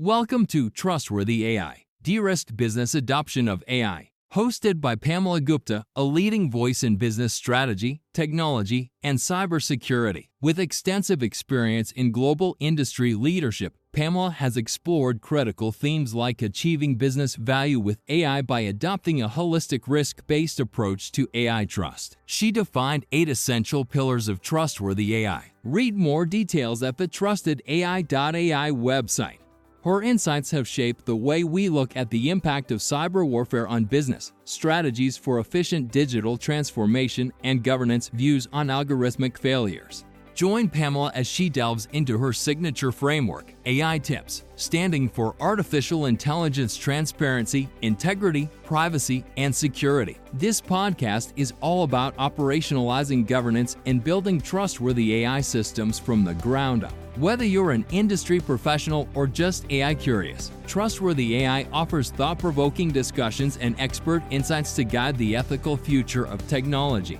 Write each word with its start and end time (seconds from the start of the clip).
Welcome 0.00 0.46
to 0.46 0.70
Trustworthy 0.70 1.44
AI, 1.44 1.82
de-risked 2.04 2.56
business 2.56 2.94
adoption 2.94 3.48
of 3.48 3.64
AI. 3.66 4.10
Hosted 4.32 4.80
by 4.80 4.94
Pamela 4.94 5.40
Gupta, 5.40 5.82
a 5.96 6.04
leading 6.04 6.52
voice 6.52 6.84
in 6.84 6.98
business 6.98 7.34
strategy, 7.34 8.00
technology, 8.14 8.92
and 9.02 9.18
cybersecurity. 9.18 10.28
With 10.40 10.60
extensive 10.60 11.20
experience 11.20 11.90
in 11.90 12.12
global 12.12 12.56
industry 12.60 13.14
leadership, 13.14 13.74
Pamela 13.92 14.30
has 14.30 14.56
explored 14.56 15.20
critical 15.20 15.72
themes 15.72 16.14
like 16.14 16.42
achieving 16.42 16.94
business 16.94 17.34
value 17.34 17.80
with 17.80 17.98
AI 18.06 18.40
by 18.42 18.60
adopting 18.60 19.20
a 19.20 19.28
holistic 19.28 19.88
risk 19.88 20.24
based 20.28 20.60
approach 20.60 21.10
to 21.10 21.26
AI 21.34 21.64
trust. 21.64 22.16
She 22.24 22.52
defined 22.52 23.04
eight 23.10 23.28
essential 23.28 23.84
pillars 23.84 24.28
of 24.28 24.40
trustworthy 24.40 25.24
AI. 25.24 25.50
Read 25.64 25.96
more 25.96 26.24
details 26.24 26.84
at 26.84 26.98
the 26.98 27.08
trustedai.ai 27.08 28.70
website. 28.70 29.38
Her 29.88 30.02
insights 30.02 30.50
have 30.50 30.68
shaped 30.68 31.06
the 31.06 31.16
way 31.16 31.44
we 31.44 31.70
look 31.70 31.96
at 31.96 32.10
the 32.10 32.28
impact 32.28 32.72
of 32.72 32.80
cyber 32.80 33.26
warfare 33.26 33.66
on 33.66 33.86
business, 33.86 34.34
strategies 34.44 35.16
for 35.16 35.38
efficient 35.38 35.90
digital 35.90 36.36
transformation, 36.36 37.32
and 37.42 37.64
governance 37.64 38.10
views 38.10 38.46
on 38.52 38.66
algorithmic 38.66 39.38
failures. 39.38 40.04
Join 40.34 40.68
Pamela 40.68 41.10
as 41.14 41.26
she 41.26 41.48
delves 41.48 41.88
into 41.94 42.18
her 42.18 42.34
signature 42.34 42.92
framework, 42.92 43.54
AI 43.64 43.96
Tips, 43.96 44.44
standing 44.56 45.08
for 45.08 45.34
artificial 45.40 46.04
intelligence 46.04 46.76
transparency, 46.76 47.66
integrity, 47.80 48.50
privacy, 48.64 49.24
and 49.38 49.56
security. 49.56 50.18
This 50.34 50.60
podcast 50.60 51.32
is 51.36 51.54
all 51.62 51.84
about 51.84 52.14
operationalizing 52.18 53.26
governance 53.26 53.78
and 53.86 54.04
building 54.04 54.38
trustworthy 54.38 55.24
AI 55.24 55.40
systems 55.40 55.98
from 55.98 56.24
the 56.24 56.34
ground 56.34 56.84
up. 56.84 56.92
Whether 57.18 57.44
you're 57.44 57.72
an 57.72 57.84
industry 57.90 58.38
professional 58.38 59.08
or 59.12 59.26
just 59.26 59.66
AI 59.72 59.96
curious, 59.96 60.52
Trustworthy 60.68 61.38
AI 61.38 61.66
offers 61.72 62.12
thought 62.12 62.38
provoking 62.38 62.92
discussions 62.92 63.56
and 63.56 63.74
expert 63.80 64.22
insights 64.30 64.72
to 64.74 64.84
guide 64.84 65.18
the 65.18 65.34
ethical 65.34 65.76
future 65.76 66.24
of 66.24 66.46
technology. 66.46 67.18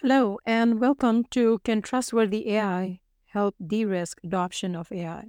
Hello, 0.00 0.40
and 0.44 0.80
welcome 0.80 1.22
to 1.30 1.60
Can 1.60 1.80
Trustworthy 1.80 2.56
AI 2.56 2.98
Help 3.26 3.54
De 3.64 3.84
Risk 3.84 4.18
Adoption 4.24 4.74
of 4.74 4.90
AI? 4.90 5.26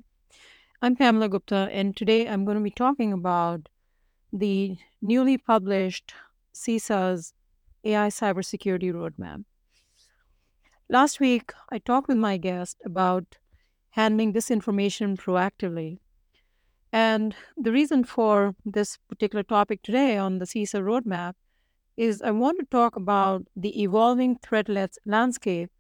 I'm 0.82 0.96
Pamela 0.96 1.30
Gupta, 1.30 1.70
and 1.72 1.96
today 1.96 2.28
I'm 2.28 2.44
going 2.44 2.58
to 2.58 2.64
be 2.64 2.72
talking 2.72 3.14
about 3.14 3.70
the 4.36 4.78
newly 5.04 5.38
published 5.38 6.16
CISA's 6.56 7.36
AI 7.84 8.08
Cybersecurity 8.08 8.92
Roadmap. 8.94 9.46
Last 10.88 11.20
week, 11.20 11.52
I 11.70 11.80
talked 11.80 12.08
with 12.08 12.18
my 12.18 12.38
guest 12.38 12.78
about 12.86 13.38
handling 13.92 14.34
disinformation 14.34 15.18
proactively. 15.18 16.00
And 16.94 17.36
the 17.58 17.72
reason 17.72 18.04
for 18.06 18.56
this 18.66 18.98
particular 19.10 19.44
topic 19.44 19.82
today 19.84 20.18
on 20.18 20.40
the 20.40 20.46
CISA 20.46 20.82
roadmap 20.84 21.36
is 21.98 22.22
I 22.22 22.32
want 22.32 22.60
to 22.60 22.66
talk 22.68 22.96
about 22.96 23.48
the 23.56 23.82
evolving 23.82 24.38
threat 24.40 24.68
landscape 25.06 25.72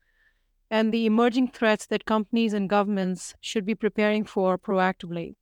and 0.71 0.93
the 0.93 1.05
emerging 1.05 1.51
threats 1.51 1.87
that 1.87 2.05
companies 2.05 2.53
and 2.53 2.69
governments 2.69 3.35
should 3.41 3.65
be 3.65 3.75
preparing 3.75 4.25
for 4.25 4.57
proactively. 4.57 5.35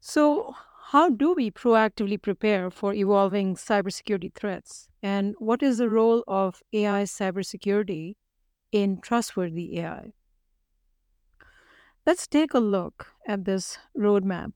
So, 0.00 0.54
how 0.92 1.08
do 1.08 1.32
we 1.32 1.50
proactively 1.50 2.20
prepare 2.20 2.70
for 2.70 2.92
evolving 2.92 3.54
cybersecurity 3.56 4.30
threats? 4.34 4.90
And 5.02 5.34
what 5.38 5.62
is 5.62 5.78
the 5.78 5.88
role 5.88 6.22
of 6.28 6.62
AI 6.74 7.04
cybersecurity 7.04 8.16
in 8.72 9.00
trustworthy 9.00 9.78
AI? 9.78 10.12
Let's 12.04 12.26
take 12.26 12.52
a 12.52 12.58
look 12.58 13.06
at 13.26 13.46
this 13.46 13.78
roadmap. 13.96 14.52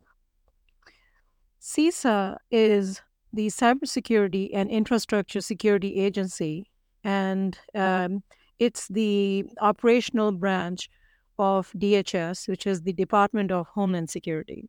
CISA 1.58 2.36
is 2.50 3.00
the 3.32 3.46
Cybersecurity 3.46 4.50
and 4.52 4.68
Infrastructure 4.68 5.40
Security 5.40 5.98
Agency, 5.98 6.70
and 7.02 7.58
um, 7.74 8.22
it's 8.58 8.88
the 8.88 9.46
operational 9.62 10.32
branch 10.32 10.90
of 11.38 11.72
DHS, 11.72 12.46
which 12.46 12.66
is 12.66 12.82
the 12.82 12.92
Department 12.92 13.50
of 13.50 13.68
Homeland 13.68 14.10
Security. 14.10 14.68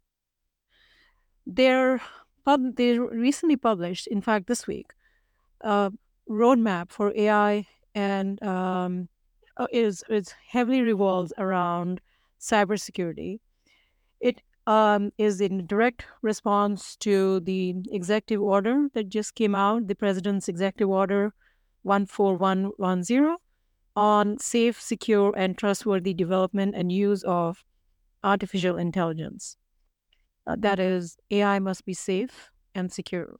They're 1.47 1.99
pub- 2.45 2.75
they 2.75 2.99
recently 2.99 3.57
published, 3.57 4.05
in 4.07 4.21
fact, 4.21 4.45
this 4.47 4.67
week, 4.67 4.93
a 5.61 5.91
roadmap 6.29 6.91
for 6.91 7.13
AI 7.15 7.67
and 7.95 8.41
um, 8.43 9.09
uh, 9.57 9.67
is 9.71 10.03
is 10.09 10.33
heavily 10.49 10.81
revolves 10.81 11.33
around 11.37 12.01
cybersecurity. 12.39 13.39
It 14.19 14.41
um, 14.67 15.11
is 15.17 15.41
in 15.41 15.65
direct 15.67 16.05
response 16.21 16.95
to 16.97 17.39
the 17.41 17.75
executive 17.91 18.41
order 18.43 18.89
that 18.93 19.09
just 19.09 19.35
came 19.35 19.55
out, 19.55 19.87
the 19.87 19.95
president's 19.95 20.49
executive 20.49 20.89
order 20.89 21.33
14110 21.83 23.37
on 23.95 24.37
safe, 24.39 24.81
secure, 24.81 25.33
and 25.37 25.57
trustworthy 25.57 26.13
development 26.13 26.75
and 26.75 26.91
use 26.91 27.23
of 27.23 27.65
artificial 28.23 28.77
intelligence. 28.77 29.57
Uh, 30.47 30.55
that 30.59 30.79
is, 30.79 31.17
AI 31.31 31.59
must 31.59 31.85
be 31.85 31.93
safe 31.93 32.51
and 32.73 32.91
secure. 32.91 33.37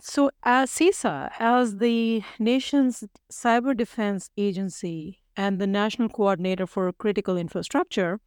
So, 0.00 0.30
as 0.42 0.70
CISA, 0.70 1.30
as 1.38 1.76
the 1.76 2.22
nation's 2.38 3.04
cyber 3.30 3.76
defense 3.76 4.30
agency 4.36 5.20
and 5.36 5.58
the 5.60 5.66
national 5.66 6.08
coordinator 6.08 6.66
for 6.66 6.90
critical 6.92 7.36
infrastructure, 7.36 8.20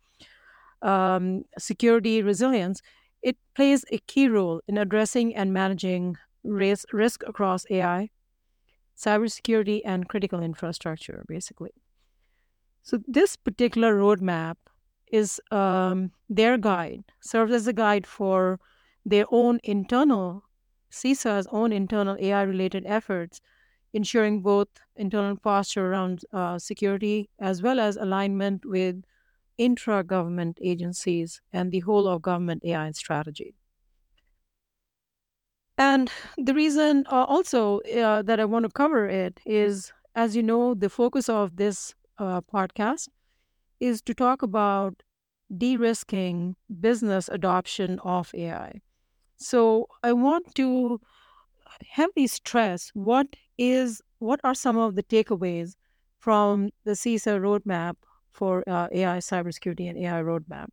um, 0.81 1.43
security 1.59 2.21
resilience, 2.23 2.81
it 3.23 3.37
plays 3.55 3.85
a 3.91 3.99
key 3.99 4.27
role 4.29 4.61
in 4.67 4.77
addressing 4.77 5.35
and 5.35 5.53
managing 5.53 6.17
risk, 6.43 6.93
risk 6.93 7.23
across 7.27 7.65
AI, 7.71 8.11
cybersecurity, 8.97 9.81
and 9.85 10.09
critical 10.09 10.41
infrastructure, 10.41 11.25
basically. 11.27 11.73
So, 12.83 12.99
this 13.07 13.35
particular 13.35 13.95
roadmap 13.95 14.57
is 15.13 15.41
um, 15.51 16.11
their 16.29 16.57
guide, 16.57 17.05
serves 17.21 17.53
as 17.53 17.67
a 17.67 17.73
guide 17.73 18.07
for 18.07 18.59
their 19.05 19.25
own 19.31 19.59
internal, 19.63 20.43
CISA's 20.91 21.47
own 21.51 21.71
internal 21.73 22.17
AI 22.19 22.43
related 22.43 22.85
efforts, 22.87 23.41
ensuring 23.93 24.41
both 24.43 24.69
internal 24.95 25.37
posture 25.37 25.87
around 25.91 26.25
uh, 26.33 26.59
security 26.59 27.29
as 27.39 27.61
well 27.63 27.79
as 27.79 27.97
alignment 27.97 28.65
with 28.65 29.03
intra 29.57 30.03
government 30.03 30.59
agencies 30.61 31.41
and 31.53 31.71
the 31.71 31.81
whole 31.81 32.07
of 32.07 32.21
government 32.21 32.63
AI 32.65 32.91
strategy. 32.91 33.55
And 35.77 36.11
the 36.37 36.53
reason 36.53 37.05
uh, 37.11 37.25
also 37.25 37.79
uh, 37.81 38.21
that 38.23 38.39
I 38.39 38.45
want 38.45 38.63
to 38.65 38.71
cover 38.71 39.07
it 39.07 39.39
is, 39.45 39.91
as 40.15 40.35
you 40.35 40.43
know, 40.43 40.73
the 40.73 40.89
focus 40.89 41.27
of 41.29 41.55
this 41.55 41.95
uh, 42.19 42.41
podcast 42.41 43.09
is 43.79 44.01
to 44.03 44.13
talk 44.13 44.41
about 44.41 45.03
de 45.55 45.77
risking 45.77 46.55
business 46.79 47.29
adoption 47.29 47.99
of 47.99 48.33
AI. 48.35 48.81
So 49.37 49.87
I 50.03 50.13
want 50.13 50.55
to 50.55 51.01
heavily 51.87 52.27
stress 52.27 52.91
what 52.93 53.27
is 53.57 54.01
what 54.19 54.39
are 54.43 54.55
some 54.55 54.77
of 54.77 54.95
the 54.95 55.03
takeaways 55.03 55.75
from 56.19 56.69
the 56.85 56.91
CISA 56.91 57.39
roadmap 57.39 57.95
for 58.31 58.63
uh, 58.67 58.87
AI 58.91 59.17
cybersecurity 59.17 59.89
and 59.89 59.97
AI 59.97 60.21
roadmap. 60.23 60.67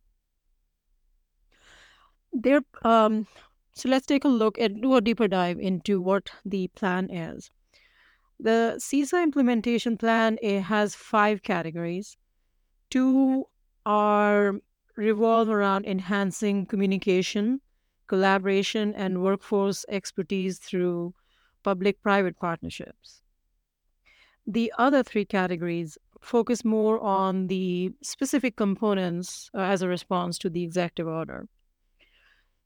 There, 2.33 2.61
um, 2.83 3.27
so 3.73 3.89
let's 3.89 4.05
take 4.05 4.23
a 4.23 4.29
look 4.29 4.57
and 4.57 4.81
do 4.81 4.95
a 4.95 5.01
deeper 5.01 5.27
dive 5.27 5.59
into 5.59 6.01
what 6.01 6.31
the 6.45 6.69
plan 6.69 7.09
is. 7.09 7.51
The 8.39 8.75
CISA 8.79 9.21
implementation 9.23 9.97
plan 9.97 10.37
has 10.43 10.95
five 10.95 11.43
categories. 11.43 12.17
Two 12.91 13.45
are 13.85 14.55
revolve 14.95 15.49
around 15.49 15.85
enhancing 15.85 16.67
communication, 16.67 17.61
collaboration, 18.05 18.93
and 18.93 19.23
workforce 19.23 19.85
expertise 19.89 20.59
through 20.59 21.13
public-private 21.63 22.37
partnerships. 22.37 23.21
The 24.45 24.73
other 24.77 25.03
three 25.03 25.25
categories 25.25 25.97
focus 26.19 26.65
more 26.65 26.99
on 26.99 27.47
the 27.47 27.91
specific 28.03 28.55
components 28.55 29.49
uh, 29.55 29.61
as 29.61 29.81
a 29.81 29.87
response 29.87 30.37
to 30.39 30.49
the 30.49 30.63
executive 30.63 31.07
order. 31.07 31.47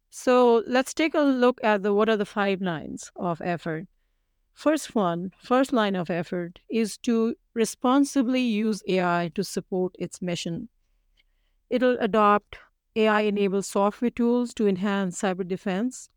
So 0.10 0.64
let's 0.66 0.94
take 0.94 1.14
a 1.14 1.22
look 1.22 1.60
at 1.64 1.84
the 1.84 1.94
what 1.94 2.10
are 2.10 2.18
the 2.18 2.26
five 2.26 2.62
lines 2.62 3.12
of 3.16 3.42
effort. 3.42 3.88
First 4.56 4.96
one, 4.96 5.34
first 5.38 5.72
line 5.72 5.96
of 5.96 6.10
effort 6.10 6.60
is 6.68 6.98
to 7.00 7.36
responsibly 7.54 8.42
use 8.42 8.82
AI 8.88 9.30
to 9.36 9.44
support 9.44 9.96
its 10.00 10.20
mission. 10.20 10.70
It'll 11.70 11.98
adopt 12.00 12.58
AI 12.96 13.22
enabled 13.22 13.66
software 13.66 14.10
tools 14.10 14.52
to 14.56 14.68
enhance 14.68 15.22
cyber 15.22 15.48
defense 15.48 16.10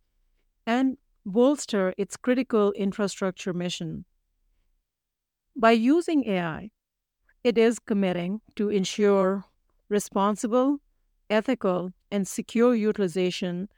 and 0.67 0.99
bolster 1.27 1.95
its 1.99 2.17
critical 2.17 2.73
infrastructure 2.73 3.55
mission. 3.55 4.07
By 5.55 5.73
using 5.73 6.25
AI, 6.27 6.71
it 7.45 7.59
is 7.59 7.79
committing 7.79 8.41
to 8.57 8.71
ensure 8.71 9.45
responsible, 9.89 10.81
ethical, 11.29 11.93
and 12.11 12.27
secure 12.27 12.75
utilization 12.75 13.69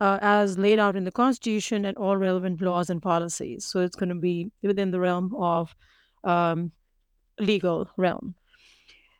uh, 0.00 0.18
as 0.22 0.58
laid 0.58 0.78
out 0.78 0.96
in 0.96 1.04
the 1.04 1.12
Constitution 1.12 1.84
and 1.84 1.96
all 1.96 2.16
relevant 2.16 2.60
laws 2.60 2.90
and 2.90 3.02
policies. 3.02 3.64
So 3.64 3.80
it's 3.80 3.96
going 3.96 4.08
to 4.08 4.14
be 4.14 4.50
within 4.62 4.90
the 4.90 5.00
realm 5.00 5.34
of 5.34 5.74
um, 6.24 6.72
legal 7.38 7.90
realm. 7.96 8.34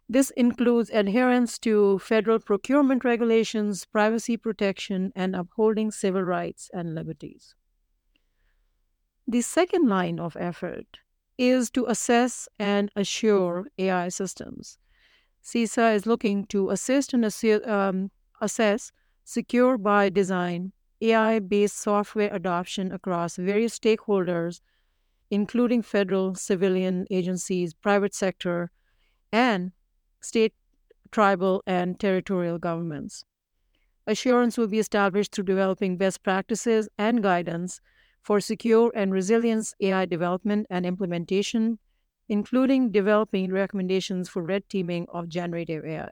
This 0.08 0.30
includes 0.30 0.90
adherence 0.90 1.58
to 1.60 2.00
federal 2.00 2.40
procurement 2.40 3.04
regulations, 3.04 3.84
privacy 3.84 4.36
protection, 4.36 5.12
and 5.14 5.36
upholding 5.36 5.92
civil 5.92 6.22
rights 6.22 6.68
and 6.74 6.96
liberties. 6.96 7.54
The 9.28 9.42
second 9.42 9.88
line 9.88 10.18
of 10.18 10.36
effort 10.36 10.98
is 11.38 11.70
to 11.70 11.86
assess 11.86 12.48
and 12.58 12.90
assure 12.96 13.66
AI 13.78 14.08
systems. 14.08 14.78
CISA 15.44 15.94
is 15.94 16.06
looking 16.06 16.44
to 16.46 16.70
assist 16.70 17.14
and 17.14 17.24
um, 17.66 18.10
assess 18.40 18.92
secure 19.24 19.78
by 19.78 20.08
design 20.08 20.72
AI 21.00 21.38
based 21.38 21.78
software 21.78 22.32
adoption 22.34 22.92
across 22.92 23.36
various 23.36 23.78
stakeholders, 23.78 24.60
including 25.30 25.82
federal, 25.82 26.34
civilian 26.34 27.06
agencies, 27.10 27.72
private 27.72 28.14
sector, 28.14 28.70
and 29.32 29.72
state, 30.20 30.52
tribal, 31.10 31.62
and 31.66 31.98
territorial 31.98 32.58
governments. 32.58 33.24
Assurance 34.06 34.58
will 34.58 34.66
be 34.66 34.78
established 34.78 35.32
through 35.32 35.44
developing 35.44 35.96
best 35.96 36.22
practices 36.22 36.88
and 36.98 37.22
guidance 37.22 37.80
for 38.22 38.40
secure 38.40 38.90
and 38.94 39.12
resilient 39.12 39.72
AI 39.80 40.04
development 40.04 40.66
and 40.68 40.84
implementation, 40.84 41.78
including 42.28 42.90
developing 42.90 43.52
recommendations 43.52 44.28
for 44.28 44.42
red 44.42 44.68
teaming 44.68 45.06
of 45.10 45.28
generative 45.28 45.84
AI. 45.84 46.10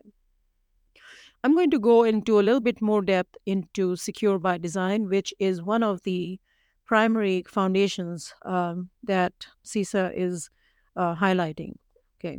I'm 1.44 1.54
going 1.54 1.70
to 1.70 1.78
go 1.78 2.02
into 2.02 2.40
a 2.40 2.42
little 2.42 2.60
bit 2.60 2.82
more 2.82 3.02
depth 3.02 3.36
into 3.46 3.96
Secure 3.96 4.38
by 4.38 4.58
Design, 4.58 5.08
which 5.08 5.32
is 5.38 5.62
one 5.62 5.82
of 5.82 6.02
the 6.02 6.40
primary 6.84 7.44
foundations 7.46 8.34
um, 8.44 8.90
that 9.04 9.46
CISA 9.64 10.12
is 10.16 10.50
uh, 10.96 11.14
highlighting. 11.14 11.74
Okay, 12.18 12.38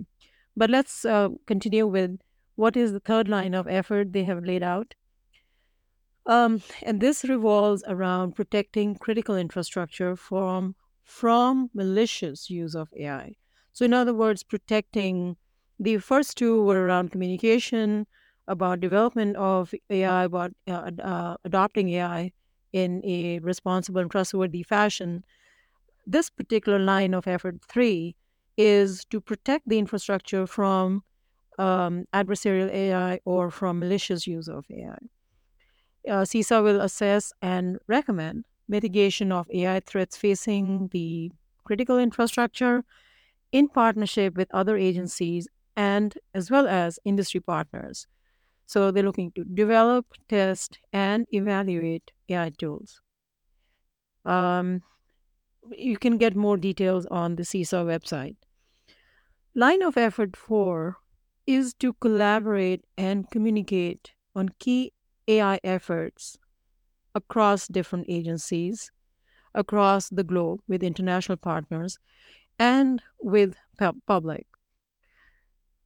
but 0.57 0.69
let's 0.69 1.05
uh, 1.05 1.29
continue 1.47 1.87
with 1.87 2.19
what 2.55 2.75
is 2.75 2.91
the 2.91 2.99
third 2.99 3.29
line 3.29 3.53
of 3.53 3.67
effort 3.67 4.11
they 4.11 4.25
have 4.25 4.43
laid 4.43 4.63
out. 4.63 4.95
Um, 6.25 6.61
and 6.83 6.99
this 6.99 7.23
revolves 7.23 7.83
around 7.87 8.35
protecting 8.35 8.95
critical 8.95 9.35
infrastructure 9.35 10.15
from 10.15 10.75
from 11.03 11.71
malicious 11.73 12.49
use 12.51 12.75
of 12.75 12.89
AI. 12.95 13.35
So, 13.73 13.85
in 13.85 13.93
other 13.93 14.13
words, 14.13 14.43
protecting 14.43 15.37
the 15.79 15.97
first 15.97 16.37
two 16.37 16.61
were 16.63 16.85
around 16.85 17.11
communication, 17.11 18.05
about 18.49 18.81
development 18.81 19.37
of 19.37 19.73
AI, 19.89 20.25
about 20.25 20.53
uh, 20.67 20.91
uh, 21.03 21.37
adopting 21.45 21.89
AI 21.91 22.33
in 22.73 23.01
a 23.05 23.39
responsible 23.39 24.01
and 24.01 24.11
trustworthy 24.11 24.63
fashion. 24.63 25.23
This 26.05 26.29
particular 26.29 26.79
line 26.79 27.13
of 27.13 27.27
effort 27.27 27.57
three 27.69 28.15
is 28.57 29.05
to 29.11 29.21
protect 29.21 29.67
the 29.69 29.79
infrastructure 29.79 30.47
from 30.47 31.03
um, 31.59 32.05
adversarial 32.13 32.71
AI 32.71 33.19
or 33.25 33.51
from 33.51 33.79
malicious 33.79 34.27
use 34.27 34.49
of 34.49 34.65
AI 34.71 34.97
uh, 36.07 36.23
CISA 36.23 36.63
will 36.63 36.81
assess 36.81 37.33
and 37.41 37.77
recommend 37.87 38.45
mitigation 38.67 39.31
of 39.31 39.49
AI 39.51 39.79
threats 39.81 40.17
facing 40.17 40.89
the 40.89 41.31
critical 41.63 41.97
infrastructure 41.97 42.83
in 43.51 43.69
partnership 43.69 44.35
with 44.37 44.49
other 44.53 44.77
agencies 44.77 45.47
and 45.75 46.17
as 46.33 46.51
well 46.51 46.67
as 46.67 46.99
industry 47.05 47.39
partners. 47.41 48.07
So 48.69 48.91
they're 48.91 49.03
looking 49.03 49.31
to 49.33 49.43
develop, 49.43 50.05
test, 50.29 50.79
and 50.93 51.25
evaluate 51.33 52.11
AI 52.29 52.51
tools. 52.51 53.01
Um, 54.25 54.83
you 55.71 55.97
can 55.97 56.17
get 56.17 56.35
more 56.35 56.57
details 56.57 57.05
on 57.07 57.35
the 57.35 57.43
CISA 57.43 57.85
website. 57.85 58.37
Line 59.53 59.83
of 59.83 59.95
effort 59.95 60.35
four 60.35 60.97
is 61.45 61.75
to 61.75 61.93
collaborate 61.93 62.83
and 62.97 63.29
communicate 63.29 64.15
on 64.35 64.49
key 64.57 64.91
AI 65.27 65.59
efforts 65.63 66.39
across 67.15 67.67
different 67.67 68.07
agencies 68.09 68.91
across 69.55 70.09
the 70.09 70.25
globe 70.25 70.61
with 70.67 70.83
international 70.83 71.37
partners 71.37 71.99
and 72.59 73.03
with 73.21 73.57
public. 74.07 74.48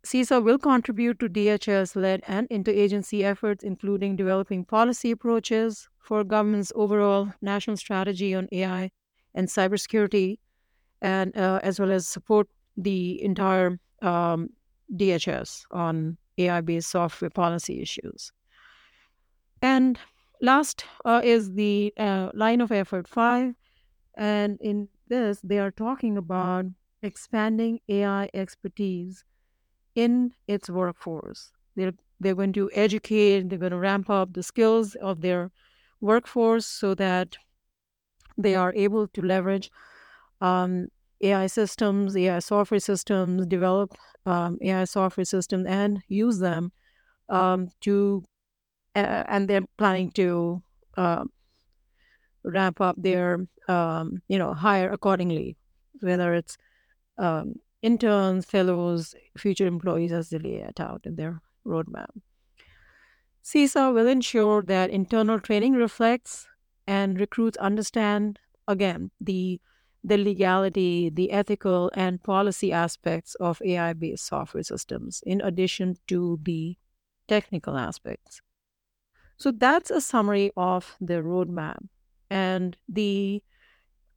CISA 0.05 0.43
will 0.43 0.57
contribute 0.57 1.17
to 1.19 1.29
DHS 1.29 1.95
led 1.95 2.21
and 2.27 2.49
interagency 2.49 3.23
efforts, 3.23 3.63
including 3.63 4.17
developing 4.17 4.65
policy 4.65 5.11
approaches 5.11 5.87
for 5.97 6.25
government's 6.25 6.73
overall 6.75 7.33
national 7.41 7.77
strategy 7.77 8.35
on 8.35 8.49
AI 8.51 8.91
and 9.33 9.47
cybersecurity, 9.47 10.39
and 11.01 11.35
uh, 11.37 11.59
as 11.63 11.79
well 11.79 11.91
as 11.91 12.05
support 12.05 12.47
the 12.75 13.23
entire 13.23 13.79
um, 14.01 14.49
DHS 14.93 15.63
on 15.71 16.17
AI 16.37 16.59
based 16.59 16.89
software 16.89 17.29
policy 17.29 17.81
issues. 17.81 18.33
And 19.61 19.97
last 20.41 20.83
uh, 21.05 21.21
is 21.23 21.53
the 21.53 21.93
uh, 21.97 22.31
line 22.33 22.59
of 22.59 22.73
effort 22.73 23.07
five. 23.07 23.53
And 24.15 24.57
in 24.59 24.89
this, 25.07 25.39
they 25.41 25.59
are 25.59 25.71
talking 25.71 26.17
about 26.17 26.65
expanding 27.01 27.79
AI 27.87 28.29
expertise 28.33 29.23
in 29.95 30.33
its 30.47 30.69
workforce. 30.69 31.51
They're, 31.75 31.93
they're 32.19 32.35
going 32.35 32.53
to 32.53 32.69
educate, 32.73 33.49
they're 33.49 33.59
going 33.59 33.71
to 33.71 33.79
ramp 33.79 34.09
up 34.09 34.33
the 34.33 34.43
skills 34.43 34.95
of 34.95 35.21
their 35.21 35.51
workforce 36.01 36.65
so 36.65 36.95
that 36.95 37.37
they 38.37 38.55
are 38.55 38.73
able 38.75 39.07
to 39.07 39.21
leverage 39.21 39.71
um, 40.41 40.87
AI 41.21 41.47
systems, 41.47 42.15
AI 42.17 42.39
software 42.39 42.79
systems, 42.79 43.45
develop 43.45 43.93
um, 44.25 44.57
AI 44.61 44.83
software 44.85 45.25
systems, 45.25 45.65
and 45.67 46.01
use 46.07 46.39
them 46.39 46.71
um, 47.29 47.69
to 47.81 48.23
uh, 48.95 49.23
and 49.27 49.47
they're 49.49 49.65
planning 49.77 50.11
to 50.11 50.61
uh, 50.97 51.23
ramp 52.43 52.81
up 52.81 52.95
their, 52.97 53.47
um, 53.67 54.21
you 54.27 54.37
know, 54.37 54.53
hire 54.53 54.91
accordingly, 54.91 55.55
whether 56.01 56.33
it's 56.33 56.57
um, 57.17 57.55
interns, 57.83 58.45
fellows, 58.45 59.15
future 59.37 59.67
employees 59.67 60.11
as 60.11 60.29
they 60.31 60.39
lay 60.39 60.55
it 60.55 60.79
out 60.79 61.01
in 61.05 61.15
their 61.17 61.41
roadmap. 61.67 62.09
CISA 63.43 63.93
will 63.93 64.07
ensure 64.07 64.61
that 64.63 64.89
internal 64.89 65.39
training 65.39 65.73
reflects 65.73 66.47
and 66.87 67.19
recruits 67.19 67.57
understand, 67.57 68.39
again, 68.67 69.11
the 69.19 69.61
the 70.05 70.17
legality, 70.17 71.09
the 71.09 71.31
ethical 71.31 71.89
and 71.93 72.21
policy 72.23 72.73
aspects 72.73 73.35
of 73.35 73.61
AI 73.63 73.93
based 73.93 74.25
software 74.25 74.63
systems, 74.63 75.23
in 75.25 75.39
addition 75.39 75.95
to 76.07 76.39
the 76.43 76.77
technical 77.27 77.77
aspects. 77.77 78.41
So 79.37 79.51
that's 79.51 79.91
a 79.91 80.01
summary 80.01 80.51
of 80.57 80.97
the 80.99 81.21
roadmap. 81.21 81.87
And 82.29 82.77
the 82.89 83.43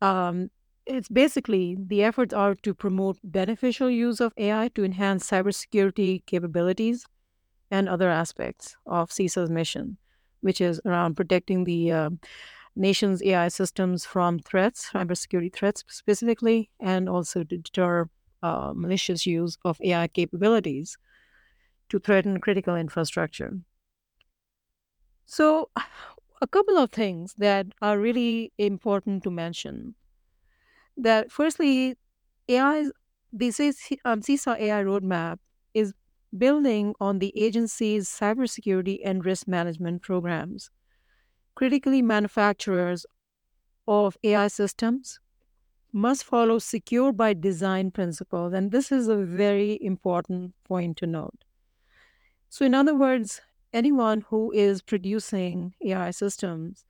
um, 0.02 0.50
it's 0.86 1.08
basically 1.08 1.76
the 1.78 2.02
efforts 2.02 2.32
are 2.34 2.54
to 2.56 2.74
promote 2.74 3.18
beneficial 3.24 3.90
use 3.90 4.20
of 4.20 4.32
AI 4.36 4.68
to 4.68 4.84
enhance 4.84 5.28
cybersecurity 5.28 6.24
capabilities 6.26 7.06
and 7.70 7.88
other 7.88 8.10
aspects 8.10 8.76
of 8.86 9.10
CISA's 9.10 9.50
mission, 9.50 9.98
which 10.40 10.60
is 10.60 10.80
around 10.86 11.16
protecting 11.16 11.64
the 11.64 11.92
uh, 11.92 12.10
nation's 12.76 13.22
AI 13.22 13.48
systems 13.48 14.06
from 14.06 14.38
threats, 14.40 14.90
cybersecurity 14.92 15.52
threats 15.52 15.84
specifically, 15.88 16.70
and 16.80 17.08
also 17.08 17.44
to 17.44 17.58
deter 17.58 18.10
uh, 18.42 18.72
malicious 18.76 19.26
use 19.26 19.58
of 19.64 19.80
AI 19.82 20.08
capabilities 20.08 20.98
to 21.90 21.98
threaten 22.00 22.40
critical 22.40 22.76
infrastructure. 22.76 23.52
So, 25.26 25.70
a 26.40 26.46
couple 26.46 26.78
of 26.78 26.90
things 26.90 27.34
that 27.38 27.66
are 27.82 27.98
really 27.98 28.52
important 28.58 29.22
to 29.24 29.30
mention. 29.30 29.94
That 30.96 31.30
firstly, 31.30 31.96
AI, 32.48 32.86
this 33.32 33.60
is 33.60 33.78
um, 34.04 34.20
CISA 34.22 34.58
AI 34.58 34.82
roadmap 34.84 35.38
is 35.74 35.94
building 36.36 36.94
on 37.00 37.18
the 37.18 37.32
agency's 37.38 38.08
cybersecurity 38.08 39.00
and 39.04 39.24
risk 39.24 39.46
management 39.48 40.02
programs. 40.02 40.70
Critically, 41.56 42.02
manufacturers 42.02 43.06
of 43.88 44.16
AI 44.24 44.48
systems 44.48 45.20
must 45.92 46.24
follow 46.24 46.58
secure 46.58 47.12
by 47.12 47.34
design 47.34 47.90
principles, 47.92 48.52
and 48.54 48.72
this 48.72 48.92
is 48.92 49.08
a 49.08 49.16
very 49.16 49.78
important 49.82 50.54
point 50.64 50.98
to 50.98 51.06
note. 51.06 51.44
So, 52.48 52.64
in 52.64 52.74
other 52.74 52.94
words, 52.94 53.40
anyone 53.72 54.22
who 54.22 54.52
is 54.52 54.82
producing 54.82 55.74
AI 55.84 56.10
systems 56.10 56.84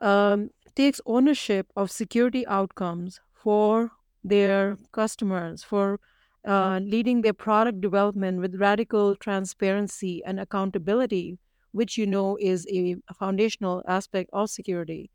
um, 0.00 0.50
takes 0.74 1.00
ownership 1.06 1.66
of 1.76 1.90
security 1.90 2.46
outcomes 2.46 3.20
for 3.32 3.92
their 4.24 4.76
customers, 4.92 5.62
for 5.62 6.00
uh, 6.46 6.80
leading 6.82 7.22
their 7.22 7.32
product 7.34 7.80
development 7.80 8.40
with 8.40 8.56
radical 8.60 9.14
transparency 9.16 10.22
and 10.24 10.40
accountability, 10.40 11.38
which 11.72 11.98
you 11.98 12.06
know 12.06 12.36
is 12.40 12.66
a 12.70 12.96
foundational 13.14 13.82
aspect 13.86 14.30
of 14.32 14.50
security, 14.50 15.10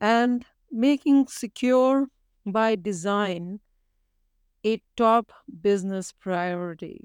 and 0.00 0.46
making 0.70 1.26
secure 1.26 2.08
by 2.46 2.74
design 2.76 3.60
a 4.64 4.82
top 4.96 5.32
business 5.60 6.12
priority. 6.12 7.04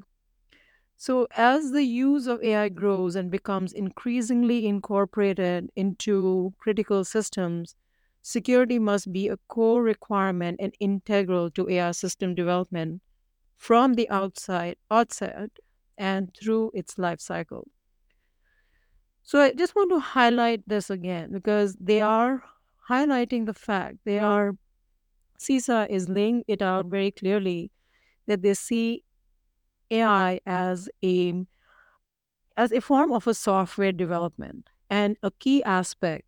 So, 0.98 1.28
as 1.32 1.72
the 1.72 1.84
use 1.84 2.28
of 2.28 2.44
AI 2.44 2.68
grows 2.68 3.16
and 3.16 3.32
becomes 3.32 3.72
increasingly 3.72 4.68
incorporated 4.68 5.72
into 5.78 6.54
critical 6.58 7.06
systems, 7.06 7.78
security 8.22 8.80
must 8.80 9.14
be 9.14 9.30
a 9.30 9.38
core 9.48 9.82
requirement 9.82 10.58
and 10.60 10.76
integral 10.82 11.50
to 11.52 11.70
AI 11.70 11.92
system 11.92 12.36
development 12.36 13.02
from 13.58 13.96
the 13.96 14.10
outside, 14.10 14.78
outset, 14.92 15.52
and 15.98 16.36
through 16.36 16.72
its 16.74 16.98
life 16.98 17.22
cycle. 17.22 17.68
So, 19.22 19.42
I 19.42 19.54
just 19.54 19.76
want 19.76 19.90
to 19.92 20.00
highlight 20.00 20.68
this 20.68 20.90
again 20.90 21.32
because 21.32 21.76
they 21.76 22.02
are 22.02 22.44
highlighting 22.90 23.46
the 23.46 23.54
fact 23.54 23.98
they 24.06 24.20
are 24.20 24.58
CISA 25.40 25.90
is 25.90 26.10
laying 26.10 26.44
it 26.48 26.62
out 26.62 26.88
very 26.88 27.12
clearly 27.12 27.72
that 28.28 28.42
they 28.44 28.54
see 28.56 29.04
AI 29.92 30.40
as 30.46 30.90
a 31.04 31.46
as 32.56 32.72
a 32.72 32.82
form 32.82 33.12
of 33.12 33.28
a 33.28 33.34
software 33.34 33.92
development 33.92 34.70
and 34.90 35.18
a 35.22 35.32
key 35.32 35.64
aspect 35.64 36.26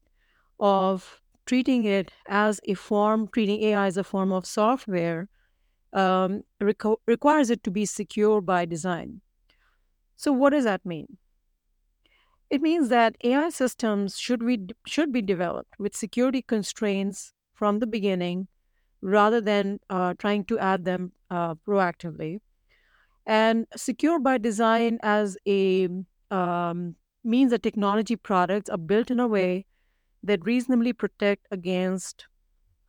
of 0.59 1.21
treating 1.45 1.85
it 1.85 2.11
as 2.27 2.59
a 2.65 2.73
form, 2.75 3.27
treating 3.27 3.61
AI 3.63 3.87
as 3.87 3.97
a 3.97 4.03
form 4.03 4.31
of 4.31 4.45
software, 4.45 5.29
um, 5.93 6.43
requires 7.07 7.49
it 7.49 7.63
to 7.63 7.71
be 7.71 7.85
secure 7.85 8.41
by 8.41 8.65
design. 8.65 9.21
So, 10.17 10.33
what 10.33 10.51
does 10.51 10.65
that 10.65 10.85
mean? 10.85 11.17
It 12.51 12.61
means 12.61 12.89
that 12.89 13.15
AI 13.23 13.49
systems 13.49 14.17
should 14.19 14.45
be 14.45 14.67
should 14.85 15.11
be 15.11 15.21
developed 15.21 15.79
with 15.79 15.95
security 15.95 16.41
constraints 16.43 17.33
from 17.53 17.79
the 17.79 17.87
beginning, 17.87 18.47
rather 19.01 19.41
than 19.41 19.79
uh, 19.89 20.15
trying 20.15 20.45
to 20.45 20.59
add 20.59 20.85
them 20.85 21.13
uh, 21.29 21.55
proactively 21.55 22.41
and 23.29 23.67
secure 23.75 24.19
by 24.19 24.39
design 24.39 24.97
as 25.03 25.37
a 25.47 25.87
um, 26.31 26.95
means 27.23 27.51
that 27.51 27.61
technology 27.61 28.15
products 28.15 28.69
are 28.71 28.77
built 28.77 29.11
in 29.11 29.19
a 29.19 29.27
way 29.27 29.67
that 30.23 30.43
reasonably 30.45 30.93
protect 30.93 31.45
against 31.51 32.25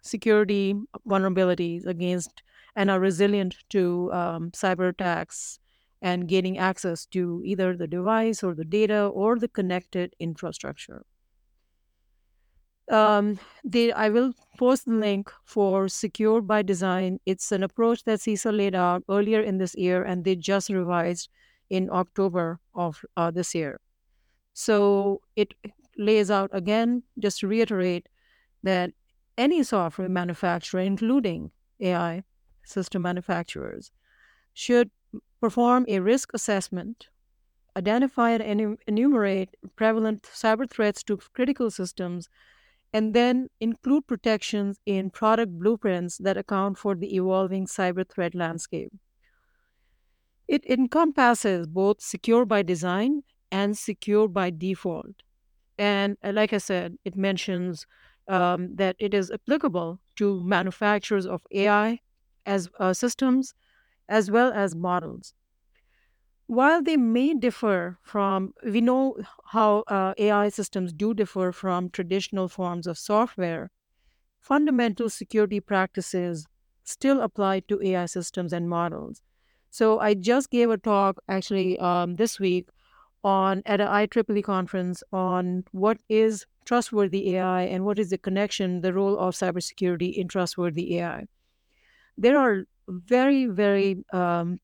security 0.01 0.75
vulnerabilities 1.07 1.87
against 1.87 2.43
and 2.75 2.91
are 2.91 2.99
resilient 2.99 3.55
to 3.69 4.11
um, 4.15 4.51
cyber 4.53 4.89
attacks 4.89 5.59
and 6.01 6.27
gaining 6.27 6.57
access 6.57 7.05
to 7.05 7.43
either 7.45 7.77
the 7.77 7.87
device 7.87 8.43
or 8.43 8.55
the 8.55 8.65
data 8.65 9.09
or 9.09 9.39
the 9.39 9.49
connected 9.49 10.17
infrastructure 10.19 11.05
um, 12.91 13.39
they, 13.65 13.93
I 13.93 14.09
will 14.09 14.33
post 14.59 14.85
the 14.87 14.93
link 14.93 15.31
for 15.45 15.89
Secure 15.89 16.41
by 16.41 16.63
Design. 16.63 17.19
It's 17.25 17.53
an 17.53 17.63
approach 17.63 18.05
that 18.05 18.19
CISA 18.19 18.57
laid 18.57 18.75
out 18.75 19.05
earlier 19.09 19.41
in 19.41 19.59
this 19.59 19.75
year, 19.77 20.03
and 20.03 20.25
they 20.25 20.37
just 20.37 20.69
revised 20.69 21.29
in 21.71 21.89
October 21.91 22.59
of 22.75 23.03
uh, 23.17 23.31
this 23.31 23.55
year. 23.55 23.81
So 24.53 25.21
it 25.37 25.55
lays 25.97 26.31
out 26.31 26.51
again, 26.53 27.03
just 27.19 27.41
to 27.41 27.49
reiterate, 27.49 28.09
that 28.63 28.91
any 29.39 29.63
software 29.63 30.09
manufacturer, 30.09 30.81
including 30.81 31.51
AI 31.81 32.25
system 32.65 33.03
manufacturers, 33.03 33.91
should 34.53 34.91
perform 35.41 35.87
a 35.89 36.01
risk 36.01 36.31
assessment, 36.35 37.09
identify 37.77 38.33
and 38.33 38.77
enumerate 38.87 39.57
prevalent 39.77 40.23
cyber 40.25 40.69
threats 40.69 41.03
to 41.05 41.17
critical 41.33 41.71
systems 41.71 42.29
and 42.93 43.15
then 43.15 43.49
include 43.61 44.07
protections 44.07 44.81
in 44.87 45.11
product 45.11 45.59
blueprints 45.59 46.19
that 46.19 46.37
account 46.37 46.79
for 46.79 46.95
the 46.95 47.15
evolving 47.17 47.67
cyber 47.67 48.09
threat 48.09 48.35
landscape. 48.35 48.93
It 50.47 50.65
encompasses 50.67 51.67
both 51.67 52.01
secure 52.03 52.45
by 52.45 52.63
design 52.63 53.23
and 53.51 53.77
secure 53.79 54.29
by 54.29 54.51
default. 54.51 55.23
And 55.79 56.19
uh, 56.25 56.33
like 56.35 56.53
I 56.53 56.59
said, 56.59 56.99
it 57.05 57.17
mentions 57.17 57.87
um, 58.29 58.77
that 58.77 58.97
it 58.99 59.15
is 59.15 59.31
applicable 59.31 60.01
to 60.17 60.45
manufacturers 60.45 61.27
of 61.27 61.43
AI 61.53 62.01
as 62.47 62.71
uh, 62.81 62.95
systems 62.95 63.55
as 64.09 64.31
well 64.31 64.53
as 64.53 64.77
models 64.77 65.35
while 66.51 66.83
they 66.83 66.97
may 66.97 67.33
differ 67.33 67.97
from, 68.03 68.53
we 68.65 68.81
know 68.81 69.17
how 69.47 69.85
uh, 69.87 70.15
AI 70.19 70.49
systems 70.49 70.93
do 70.93 71.15
differ 71.15 71.53
from 71.53 71.91
traditional 71.91 72.49
forms 72.49 72.89
of 72.89 72.99
software, 72.99 73.71
fundamental 74.41 75.09
security 75.11 75.61
practices 75.61 76.47
still 76.85 77.21
apply 77.21 77.61
to 77.61 77.81
AI 77.83 78.07
systems 78.07 78.53
and 78.53 78.69
models. 78.69 79.23
So 79.71 80.01
I 80.01 80.15
just 80.15 80.51
gave 80.51 80.71
a 80.71 80.79
talk 80.79 81.19
actually 81.29 81.79
um, 81.79 82.17
this 82.17 82.41
week 82.41 82.69
on 83.23 83.63
at 83.67 83.81
an 83.81 83.89
IEEE 83.89 84.43
conference 84.43 85.05
on 85.13 85.65
what 85.73 85.99
is 86.09 86.47
trustworthy 86.65 87.37
AI 87.37 87.63
and 87.63 87.85
what 87.85 87.99
is 88.01 88.11
the 88.11 88.19
connection, 88.19 88.81
the 88.81 88.93
role 88.93 89.19
of 89.19 89.35
cybersecurity 89.35 90.15
in 90.15 90.27
trustworthy 90.27 90.99
AI. 90.99 91.27
There 92.19 92.39
are 92.39 92.65
very, 92.89 93.47
very 93.47 94.05
um, 94.13 94.59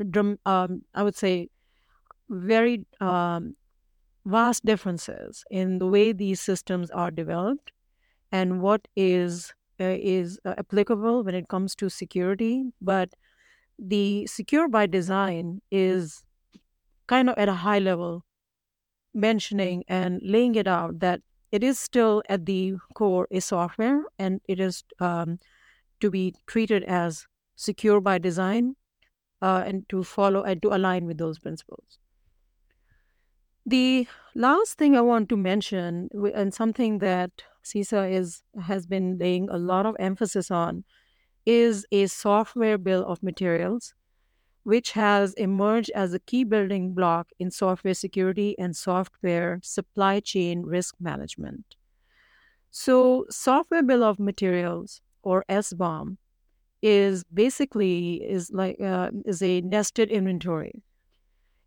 um, 0.00 0.82
I 0.94 1.02
would 1.02 1.16
say, 1.16 1.48
very 2.28 2.84
um, 3.00 3.56
vast 4.24 4.64
differences 4.64 5.44
in 5.50 5.78
the 5.78 5.86
way 5.86 6.12
these 6.12 6.40
systems 6.40 6.90
are 6.90 7.10
developed 7.10 7.72
and 8.32 8.60
what 8.60 8.88
is 8.96 9.54
uh, 9.80 9.96
is 9.98 10.40
uh, 10.44 10.54
applicable 10.58 11.22
when 11.22 11.34
it 11.34 11.48
comes 11.48 11.74
to 11.76 11.88
security. 11.90 12.64
But 12.80 13.10
the 13.78 14.26
secure 14.26 14.68
by 14.68 14.86
design 14.86 15.60
is 15.70 16.24
kind 17.06 17.30
of 17.30 17.38
at 17.38 17.48
a 17.48 17.54
high 17.54 17.78
level 17.78 18.24
mentioning 19.14 19.84
and 19.88 20.20
laying 20.22 20.54
it 20.54 20.66
out 20.66 21.00
that 21.00 21.20
it 21.52 21.62
is 21.62 21.78
still 21.78 22.22
at 22.28 22.46
the 22.46 22.74
core 22.94 23.26
a 23.30 23.40
software 23.40 24.02
and 24.18 24.40
it 24.48 24.60
is 24.60 24.84
um, 25.00 25.38
to 26.00 26.10
be 26.10 26.34
treated 26.46 26.84
as 26.84 27.26
secure 27.56 28.00
by 28.00 28.18
design 28.18 28.76
uh, 29.42 29.62
and 29.66 29.88
to 29.88 30.02
follow 30.04 30.42
and 30.42 30.62
to 30.62 30.74
align 30.74 31.06
with 31.06 31.18
those 31.18 31.38
principles. 31.38 31.98
The 33.64 34.06
last 34.34 34.78
thing 34.78 34.96
I 34.96 35.00
want 35.00 35.28
to 35.30 35.36
mention, 35.36 36.08
and 36.34 36.54
something 36.54 36.98
that 36.98 37.42
CISA 37.64 38.12
is 38.12 38.42
has 38.62 38.86
been 38.86 39.18
laying 39.18 39.48
a 39.50 39.58
lot 39.58 39.86
of 39.86 39.96
emphasis 39.98 40.50
on, 40.50 40.84
is 41.46 41.86
a 41.92 42.06
software 42.06 42.78
bill 42.78 43.04
of 43.06 43.22
materials, 43.22 43.94
which 44.64 44.92
has 44.92 45.34
emerged 45.34 45.90
as 45.94 46.14
a 46.14 46.20
key 46.20 46.44
building 46.44 46.94
block 46.94 47.30
in 47.38 47.50
software 47.50 47.94
security 47.94 48.58
and 48.58 48.76
software 48.76 49.60
supply 49.62 50.20
chain 50.20 50.62
risk 50.62 50.96
management. 51.00 51.76
So, 52.70 53.26
software 53.30 53.82
bill 53.82 54.04
of 54.04 54.20
materials 54.20 55.02
or 55.22 55.44
SBOM 55.48 56.18
is 56.86 57.24
basically 57.34 58.22
is 58.22 58.50
like 58.52 58.80
uh, 58.80 59.10
is 59.24 59.42
a 59.42 59.60
nested 59.62 60.08
inventory. 60.08 60.84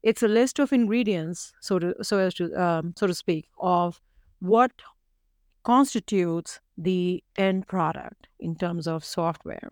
It's 0.01 0.23
a 0.23 0.29
list 0.29 0.59
of 0.59 0.71
ingredients, 0.71 1.51
so 1.59 1.77
to 1.79 1.93
so 2.01 2.19
as 2.19 2.33
to 2.35 2.53
um, 2.55 2.93
so 2.95 3.07
to 3.07 3.13
speak, 3.13 3.49
of 3.59 3.99
what 4.39 4.71
constitutes 5.63 6.61
the 6.77 7.21
end 7.37 7.67
product 7.67 8.27
in 8.39 8.55
terms 8.55 8.87
of 8.87 9.03
software. 9.03 9.69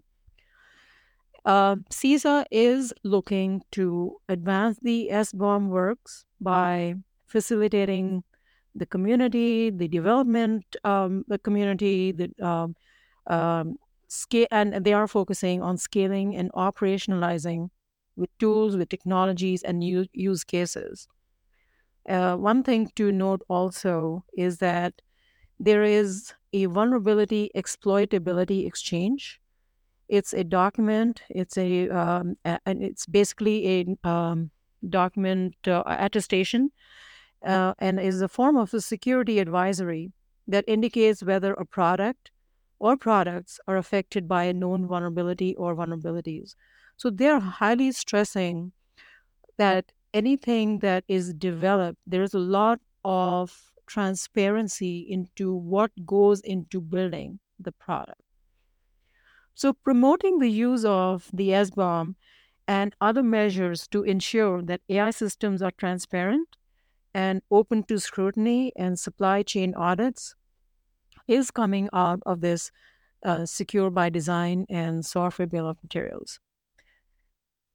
Uh, 1.46 1.77
CISA 1.89 2.44
is 2.51 2.94
looking 3.06 3.62
to 3.72 4.18
advance 4.27 4.77
the 4.82 5.08
SBOM 5.10 5.70
works 5.70 6.25
by 6.42 6.96
facilitating 7.25 8.22
the 8.75 8.86
community, 8.86 9.70
the 9.70 9.88
development, 9.88 10.75
um, 10.84 11.24
the 11.30 11.39
community, 11.39 12.12
the 12.12 12.30
um, 12.46 12.75
um, 13.27 13.77
scale, 14.08 14.48
and 14.52 14.74
they 14.86 14.94
are 14.94 15.08
focusing 15.08 15.62
on 15.62 15.78
scaling 15.78 16.36
and 16.36 16.52
operationalizing 16.54 17.70
with 18.16 18.30
tools, 18.40 18.76
with 18.76 18.90
technologies, 18.90 19.64
and 19.64 19.80
new 19.80 20.06
use 20.14 20.44
cases. 20.44 21.08
Uh, 22.08 22.36
one 22.38 22.64
thing 22.64 22.90
to 22.96 23.12
note 23.12 23.42
also 23.50 24.24
is 24.38 24.60
that 24.60 25.02
there 25.60 25.84
is 25.84 26.34
a 26.54 26.66
vulnerability 26.66 27.52
exploitability 27.56 28.66
exchange. 28.66 29.42
It's 30.08 30.34
a 30.34 30.44
document. 30.44 31.22
It's 31.30 31.58
a 31.58 31.90
um, 31.90 32.38
and 32.46 32.82
it's 32.82 33.06
basically 33.06 33.68
a 34.04 34.08
um, 34.08 34.52
document 34.90 35.56
uh, 35.68 35.84
attestation, 35.86 36.72
uh, 37.46 37.74
and 37.80 38.00
is 38.00 38.22
a 38.22 38.30
form 38.30 38.56
of 38.56 38.74
a 38.74 38.80
security 38.80 39.40
advisory 39.40 40.14
that 40.48 40.64
indicates 40.68 41.24
whether 41.24 41.54
a 41.54 41.66
product 41.66 42.32
or 42.79 42.98
products 42.98 43.60
are 43.67 43.77
affected 43.77 44.27
by 44.27 44.43
a 44.46 44.53
known 44.53 44.88
vulnerability 44.88 45.55
or 45.55 45.75
vulnerabilities. 45.75 46.55
So 46.98 47.10
they're 47.10 47.39
highly 47.39 47.91
stressing 47.91 48.72
that 49.57 49.91
anything 50.13 50.79
that 50.79 51.03
is 51.07 51.34
developed, 51.34 52.00
there's 52.05 52.34
a 52.34 52.39
lot 52.39 52.79
of 53.03 53.72
transparency 53.88 55.00
into 55.00 55.53
what 55.53 55.91
goes 56.05 56.41
into 56.41 56.81
building 56.81 57.39
the 57.60 57.72
product. 57.72 58.22
So 59.55 59.74
promoting 59.74 60.39
the 60.39 60.51
use 60.51 60.86
of 60.86 61.29
the 61.34 61.50
SBOM 61.50 62.15
and 62.67 62.96
other 63.01 63.24
measures 63.24 63.88
to 63.88 64.03
ensure 64.03 64.62
that 64.62 64.81
AI 64.89 65.10
systems 65.10 65.62
are 65.62 65.72
transparent 65.72 66.57
and 67.13 67.41
open 67.50 67.84
to 67.84 68.00
scrutiny 68.00 68.72
and 68.75 69.00
supply 69.00 69.41
chain 69.41 69.74
audits 69.75 70.36
is 71.27 71.51
coming 71.51 71.89
out 71.93 72.19
of 72.25 72.41
this 72.41 72.72
uh, 73.25 73.46
secure 73.46 73.89
by 73.89 74.10
design 74.10 74.65
and 74.69 75.05
software 75.05 75.48
bill 75.48 75.67
of 75.67 75.77
materials. 75.84 76.39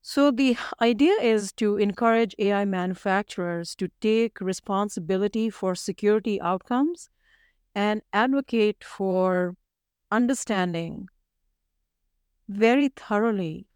So, 0.04 0.32
the 0.32 0.56
idea 0.80 1.14
is 1.22 1.52
to 1.54 1.76
encourage 1.76 2.34
AI 2.38 2.64
manufacturers 2.64 3.76
to 3.76 3.88
take 4.00 4.40
responsibility 4.40 5.48
for 5.48 5.76
security 5.76 6.40
outcomes 6.40 7.08
and 7.74 8.02
advocate 8.12 8.82
for 8.82 9.56
understanding 10.10 11.08
very 12.48 12.88
thoroughly 12.88 13.66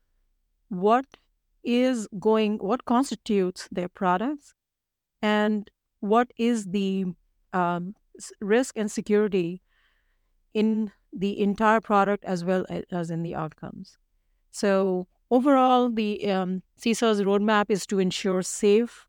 what 0.69 1.07
is 1.63 2.09
going, 2.19 2.59
what 2.59 2.85
constitutes 2.85 3.69
their 3.71 3.89
products, 3.89 4.55
and 5.23 5.71
what 6.01 6.33
is 6.37 6.67
the 6.67 7.07
um, 7.53 7.95
risk 8.41 8.77
and 8.77 8.91
security 8.91 9.63
in 10.57 10.91
the 11.13 11.39
entire 11.39 11.83
product 11.83 12.25
as 12.25 12.43
well 12.43 12.65
as 12.91 13.11
in 13.11 13.23
the 13.23 13.35
outcomes. 13.35 13.99
So, 14.51 15.07
overall, 15.31 15.91
the 15.91 16.31
um, 16.33 16.63
roadmap 16.83 17.67
is 17.69 17.87
to 17.89 17.99
ensure 17.99 18.41
safe, 18.41 19.07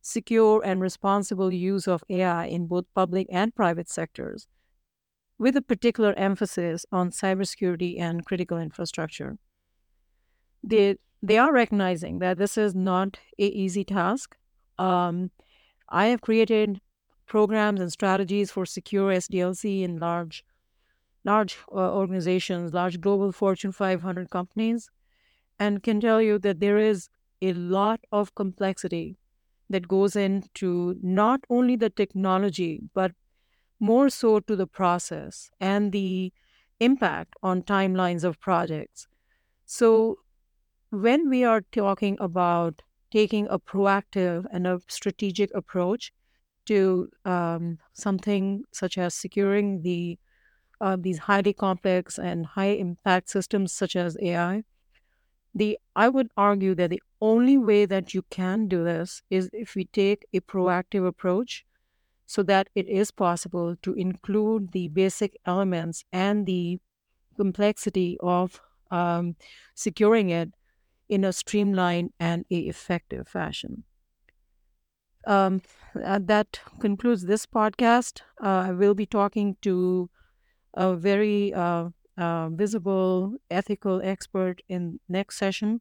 secure, 0.00 0.62
and 0.64 0.80
responsible 0.80 1.52
use 1.52 1.88
of 1.88 2.04
AI 2.08 2.46
in 2.46 2.68
both 2.68 2.84
public 2.94 3.26
and 3.32 3.52
private 3.52 3.88
sectors, 3.88 4.46
with 5.38 5.56
a 5.56 5.60
particular 5.72 6.12
emphasis 6.16 6.86
on 6.92 7.10
cybersecurity 7.10 7.98
and 7.98 8.24
critical 8.24 8.58
infrastructure. 8.58 9.38
They, 10.62 10.98
they 11.20 11.36
are 11.36 11.52
recognizing 11.52 12.20
that 12.20 12.38
this 12.38 12.56
is 12.56 12.76
not 12.76 13.18
an 13.40 13.50
easy 13.64 13.82
task. 13.82 14.36
Um, 14.78 15.32
I 15.88 16.06
have 16.06 16.20
created 16.20 16.80
programs 17.26 17.80
and 17.80 17.90
strategies 17.90 18.52
for 18.52 18.64
secure 18.64 19.10
SDLC 19.12 19.82
in 19.82 19.98
large 19.98 20.44
large 21.26 21.58
uh, 21.72 21.94
organizations, 21.94 22.74
large 22.74 23.00
global 23.02 23.32
Fortune 23.32 23.72
500 23.72 24.30
companies, 24.30 24.90
and 25.58 25.82
can 25.82 26.00
tell 26.00 26.22
you 26.22 26.38
that 26.40 26.60
there 26.60 26.78
is 26.78 27.08
a 27.42 27.52
lot 27.54 28.00
of 28.12 28.34
complexity 28.34 29.18
that 29.70 29.88
goes 29.88 30.16
into 30.16 30.96
not 31.02 31.40
only 31.50 31.76
the 31.76 31.90
technology, 31.90 32.82
but 32.94 33.12
more 33.80 34.08
so 34.10 34.40
to 34.40 34.56
the 34.56 34.66
process 34.66 35.50
and 35.60 35.92
the 35.92 36.32
impact 36.80 37.34
on 37.42 37.62
timelines 37.62 38.24
of 38.24 38.40
projects. 38.40 39.08
So, 39.66 40.18
when 40.90 41.28
we 41.28 41.44
are 41.44 41.62
talking 41.72 42.16
about 42.20 42.82
taking 43.12 43.46
a 43.48 43.58
proactive 43.58 44.46
and 44.52 44.66
a 44.66 44.80
strategic 44.88 45.54
approach 45.54 46.12
to 46.66 47.10
um, 47.24 47.78
something 47.94 48.64
such 48.72 48.98
as 48.98 49.14
securing 49.14 49.82
the 49.82 50.18
uh, 50.80 50.96
these 50.98 51.18
highly 51.18 51.52
complex 51.52 52.18
and 52.18 52.46
high 52.46 52.74
impact 52.76 53.30
systems 53.30 53.72
such 53.72 53.96
as 53.96 54.16
AI, 54.20 54.64
the 55.54 55.78
I 55.94 56.08
would 56.08 56.28
argue 56.36 56.74
that 56.74 56.90
the 56.90 57.02
only 57.20 57.56
way 57.56 57.86
that 57.86 58.12
you 58.12 58.22
can 58.30 58.68
do 58.68 58.84
this 58.84 59.22
is 59.30 59.48
if 59.52 59.74
we 59.74 59.86
take 59.86 60.26
a 60.34 60.40
proactive 60.40 61.06
approach 61.06 61.64
so 62.26 62.42
that 62.42 62.68
it 62.74 62.88
is 62.88 63.10
possible 63.10 63.76
to 63.82 63.94
include 63.94 64.72
the 64.72 64.88
basic 64.88 65.36
elements 65.46 66.04
and 66.12 66.44
the 66.44 66.78
complexity 67.36 68.18
of 68.20 68.60
um, 68.90 69.36
securing 69.74 70.30
it 70.30 70.50
in 71.08 71.24
a 71.24 71.32
streamlined 71.32 72.12
and 72.18 72.44
a 72.50 72.58
effective 72.58 73.28
fashion. 73.28 73.84
Um, 75.26 75.62
that 75.94 76.60
concludes 76.78 77.22
this 77.26 77.46
podcast. 77.46 78.20
Uh, 78.42 78.66
I 78.68 78.72
will 78.72 78.94
be 78.94 79.06
talking 79.06 79.56
to 79.62 80.08
a 80.76 80.94
very 80.94 81.52
uh, 81.54 81.90
uh, 82.18 82.48
visible 82.50 83.34
ethical 83.50 84.00
expert 84.02 84.62
in 84.68 85.00
next 85.08 85.38
session. 85.38 85.80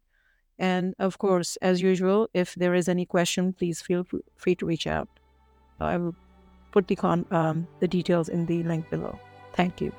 And 0.57 0.95
of 0.99 1.17
course, 1.17 1.57
as 1.57 1.81
usual, 1.81 2.29
if 2.33 2.55
there 2.55 2.73
is 2.75 2.87
any 2.87 3.05
question, 3.05 3.53
please 3.53 3.81
feel 3.81 4.05
free 4.37 4.55
to 4.55 4.65
reach 4.65 4.87
out. 4.87 5.09
I 5.79 5.97
will 5.97 6.15
put 6.71 6.87
the 6.87 6.95
con- 6.95 7.25
um, 7.31 7.67
the 7.79 7.87
details 7.87 8.29
in 8.29 8.45
the 8.45 8.63
link 8.63 8.89
below. 8.89 9.19
Thank 9.53 9.81
you. 9.81 9.91